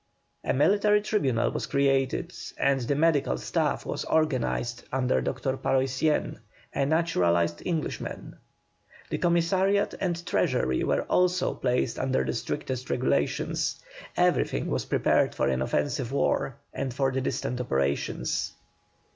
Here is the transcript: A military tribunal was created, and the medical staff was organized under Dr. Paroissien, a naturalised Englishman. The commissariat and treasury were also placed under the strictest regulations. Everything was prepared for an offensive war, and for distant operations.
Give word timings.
A 0.43 0.51
military 0.51 0.99
tribunal 0.99 1.51
was 1.51 1.67
created, 1.67 2.33
and 2.57 2.81
the 2.81 2.95
medical 2.95 3.37
staff 3.37 3.85
was 3.85 4.03
organized 4.05 4.83
under 4.91 5.21
Dr. 5.21 5.57
Paroissien, 5.57 6.39
a 6.73 6.87
naturalised 6.87 7.61
Englishman. 7.67 8.35
The 9.11 9.19
commissariat 9.19 9.93
and 9.99 10.25
treasury 10.25 10.83
were 10.83 11.03
also 11.03 11.53
placed 11.53 11.99
under 11.99 12.23
the 12.23 12.33
strictest 12.33 12.89
regulations. 12.89 13.79
Everything 14.17 14.71
was 14.71 14.85
prepared 14.85 15.35
for 15.35 15.47
an 15.49 15.61
offensive 15.61 16.11
war, 16.11 16.55
and 16.73 16.91
for 16.91 17.11
distant 17.11 17.61
operations. 17.61 18.53